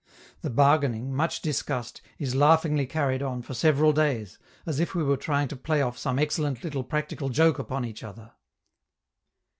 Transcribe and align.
The 0.41 0.49
bargaining, 0.49 1.13
much 1.13 1.43
discussed, 1.43 2.01
is 2.17 2.33
laughingly 2.33 2.87
carried 2.87 3.21
on 3.21 3.43
for 3.43 3.53
several 3.53 3.93
days, 3.93 4.39
as 4.65 4.79
if 4.79 4.95
we 4.95 5.03
were 5.03 5.15
trying 5.15 5.47
to 5.49 5.55
play 5.55 5.79
off 5.83 5.95
some 5.95 6.17
excellent 6.17 6.63
little 6.63 6.83
practical 6.83 7.29
joke 7.29 7.59
upon 7.59 7.85
each 7.85 8.03
other. 8.03 8.31